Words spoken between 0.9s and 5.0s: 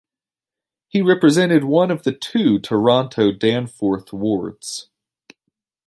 represented one of the two Toronto-Danforth wards.